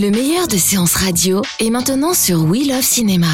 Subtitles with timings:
[0.00, 3.26] Le meilleur de séances radio est maintenant sur We Love Cinéma.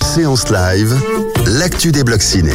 [0.00, 0.94] Séance live,
[1.58, 2.54] l'actu des blocs ciné.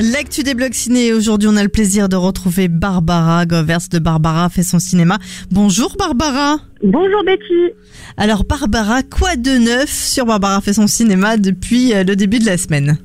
[0.00, 1.12] L'actu des blocs ciné.
[1.12, 5.20] Aujourd'hui, on a le plaisir de retrouver Barbara Govers de Barbara fait son cinéma.
[5.52, 6.56] Bonjour Barbara.
[6.82, 7.72] Bonjour Betty.
[8.16, 12.46] Alors Barbara, quoi de neuf sur Barbara fait son cinéma depuis euh, le début de
[12.46, 12.98] la semaine?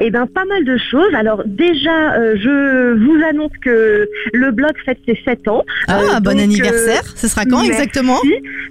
[0.00, 1.14] Eh bien, pas mal de choses.
[1.14, 5.64] Alors déjà, euh, je vous annonce que le blog fête ses 7 ans.
[5.88, 7.02] Ah, Euh, bon donc, anniversaire.
[7.04, 7.70] euh, Ce sera quand merci.
[7.72, 8.18] exactement?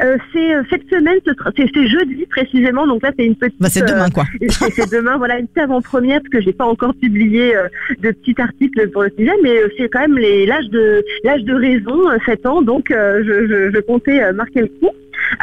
[0.01, 2.85] Euh, C'est euh, cette semaine, c'est jeudi précisément.
[2.87, 3.55] Donc là, c'est une petite.
[3.59, 4.25] Bah c'est demain quoi.
[4.41, 7.67] euh, c'est demain, voilà, une petite avant-première parce que j'ai pas encore publié euh,
[8.01, 11.53] de petit article pour le sujet, mais euh, c'est quand même l'âge de l'âge de
[11.53, 14.89] raison, euh, 7 ans, donc euh, je, je, je comptais euh, marquer le coup.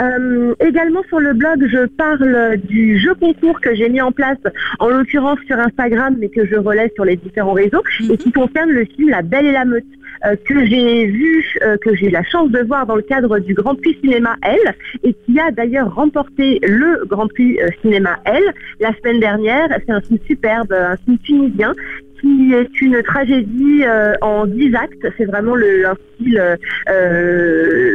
[0.00, 4.38] Euh, également sur le blog, je parle du jeu concours que j'ai mis en place,
[4.78, 8.70] en l'occurrence sur Instagram, mais que je relaie sur les différents réseaux, et qui concerne
[8.70, 9.84] le film La Belle et la Meute,
[10.24, 13.40] euh, que j'ai vu, euh, que j'ai eu la chance de voir dans le cadre
[13.40, 18.20] du Grand Prix Cinéma L, et qui a d'ailleurs remporté le Grand Prix euh, Cinéma
[18.24, 18.42] L
[18.78, 19.68] la semaine dernière.
[19.84, 21.74] C'est un film superbe, un film tunisien
[22.20, 23.82] qui est une tragédie
[24.20, 25.06] en 10 actes.
[25.18, 26.40] C'est vraiment le, un style,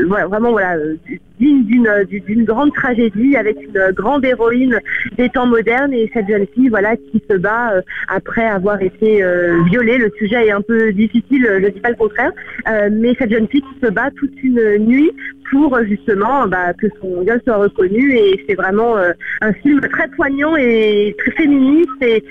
[0.06, 0.76] voilà, vraiment voilà,
[1.40, 1.64] digne
[2.10, 4.80] d'une grande tragédie avec une grande héroïne
[5.18, 9.24] des temps modernes et cette jeune fille voilà qui se bat euh, après avoir été
[9.24, 9.98] euh, violée.
[9.98, 12.32] Le sujet est un peu difficile, euh, je dis pas le contraire,
[12.92, 15.12] mais cette jeune fille qui se bat toute une nuit
[15.50, 18.98] pour justement bah, que son viol soit reconnu et c'est vraiment
[19.42, 22.24] un film très poignant et très féministe et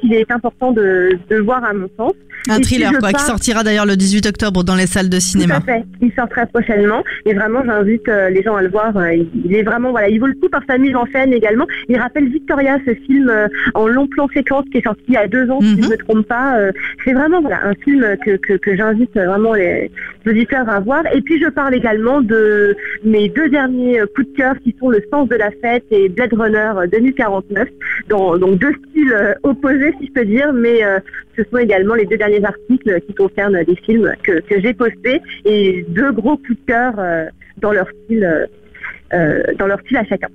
[0.00, 2.14] qu'il est important de voir à mon sens.
[2.48, 5.20] Un Et thriller quoi qui sortira d'ailleurs le 18 octobre dans les salles de Tout
[5.22, 5.56] cinéma.
[5.56, 5.84] à fait.
[6.00, 8.96] Il sort très prochainement et vraiment j'invite euh, les gens à le voir.
[8.96, 9.12] Euh,
[9.44, 11.66] Il, est vraiment voilà, il vaut le coup par sa mise en scène également.
[11.88, 15.16] Il rappelle Victoria, ce film euh, en long plan séquence qui est sorti il y
[15.16, 15.82] a deux ans, si Mhm.
[15.82, 16.58] je ne me trompe pas.
[16.58, 16.72] Euh,
[17.04, 19.90] c'est vraiment voilà un film que, que, que j'invite vraiment les
[20.26, 21.02] auditeurs à voir.
[21.14, 25.02] Et puis je parle également de mes deux derniers coups de cœur qui sont Le
[25.12, 27.68] Sens de la fête et Blade Runner euh, 2049,
[28.08, 30.80] dans donc deux styles opposés si je peux dire, mais
[31.36, 35.84] ce sont également les deux derniers articles qui concernent des films que, j'ai postés et
[35.88, 37.26] deux gros coups de cœur euh,
[37.58, 38.46] dans leur style, euh,
[39.14, 40.28] euh, dans leur style à chacun.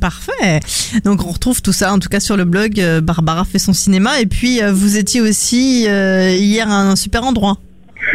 [0.00, 0.60] Parfait.
[1.04, 4.20] Donc on retrouve tout ça en tout cas sur le blog Barbara fait son cinéma
[4.20, 7.56] et puis vous étiez aussi hier à un super endroit.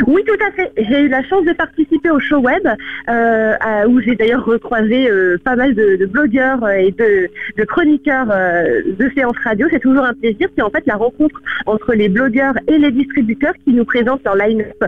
[0.08, 0.72] Oui, tout à fait.
[0.78, 2.68] J'ai eu la chance de participer au show web,
[3.10, 3.56] euh,
[3.88, 7.30] où j'ai d'ailleurs recroisé euh, pas mal de, blogueurs euh, et de,
[7.66, 9.68] chroniqueurs de séances radio.
[9.72, 10.48] C'est toujours un plaisir.
[10.56, 14.36] C'est en fait la rencontre entre les blogueurs et les distributeurs qui nous présentent leur
[14.36, 14.84] line-up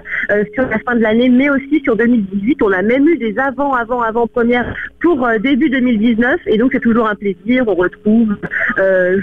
[0.54, 2.62] sur la fin de l'année, mais aussi sur 2018.
[2.62, 6.80] On a même eu des avant, avant, avant premières pour début 2019, et donc c'est
[6.80, 7.64] toujours un plaisir.
[7.68, 8.36] On retrouve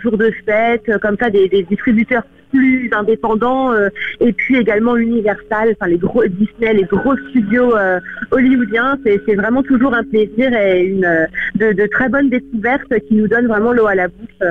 [0.02, 3.88] jour de fête, comme ça, des distributeurs plus indépendants euh,
[4.20, 7.98] et puis également Universal, enfin les gros Disney, les gros studios euh,
[8.30, 8.98] hollywoodiens.
[9.04, 11.26] C'est vraiment toujours un plaisir et une euh,
[11.56, 14.48] de, de très bonnes découvertes qui nous donnent vraiment l'eau à la bouche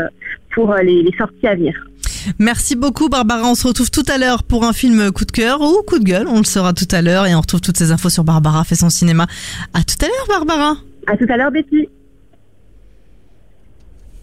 [0.54, 1.74] pour les, les sorties à venir.
[2.38, 5.62] Merci beaucoup Barbara, on se retrouve tout à l'heure pour un film coup de cœur
[5.62, 7.92] ou coup de gueule, on le saura tout à l'heure et on retrouve toutes ces
[7.92, 9.26] infos sur Barbara fait son cinéma.
[9.74, 10.78] À tout à l'heure Barbara.
[11.08, 11.90] À tout à l'heure, Betty.